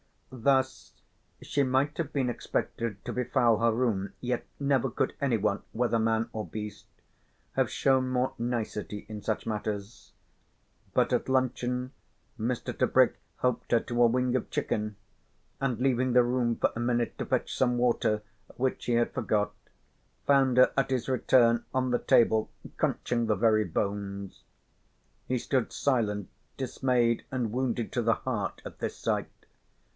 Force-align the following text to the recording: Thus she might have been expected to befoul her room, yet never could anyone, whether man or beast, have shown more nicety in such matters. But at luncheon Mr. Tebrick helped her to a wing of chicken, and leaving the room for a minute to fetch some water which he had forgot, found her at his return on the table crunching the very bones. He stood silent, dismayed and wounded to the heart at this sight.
Thus 0.31 0.93
she 1.41 1.61
might 1.61 1.97
have 1.97 2.11
been 2.13 2.29
expected 2.29 3.03
to 3.05 3.13
befoul 3.13 3.57
her 3.59 3.71
room, 3.71 4.13
yet 4.21 4.45
never 4.59 4.89
could 4.89 5.13
anyone, 5.21 5.61
whether 5.73 5.99
man 5.99 6.29
or 6.33 6.47
beast, 6.47 6.87
have 7.51 7.69
shown 7.69 8.07
more 8.09 8.33
nicety 8.39 9.05
in 9.09 9.21
such 9.21 9.45
matters. 9.45 10.13
But 10.93 11.11
at 11.13 11.29
luncheon 11.29 11.91
Mr. 12.39 12.75
Tebrick 12.75 13.15
helped 13.41 13.73
her 13.73 13.81
to 13.81 14.01
a 14.03 14.07
wing 14.07 14.35
of 14.37 14.49
chicken, 14.49 14.95
and 15.59 15.79
leaving 15.79 16.13
the 16.13 16.23
room 16.23 16.55
for 16.55 16.71
a 16.75 16.79
minute 16.79 17.17
to 17.19 17.25
fetch 17.25 17.53
some 17.55 17.77
water 17.77 18.23
which 18.55 18.85
he 18.85 18.93
had 18.93 19.13
forgot, 19.13 19.53
found 20.25 20.57
her 20.57 20.71
at 20.77 20.89
his 20.89 21.09
return 21.09 21.65
on 21.73 21.91
the 21.91 21.99
table 21.99 22.49
crunching 22.77 23.25
the 23.27 23.35
very 23.35 23.65
bones. 23.65 24.45
He 25.27 25.37
stood 25.37 25.73
silent, 25.73 26.29
dismayed 26.57 27.25
and 27.29 27.51
wounded 27.51 27.91
to 27.91 28.01
the 28.01 28.15
heart 28.15 28.61
at 28.65 28.79
this 28.79 28.97
sight. 28.97 29.29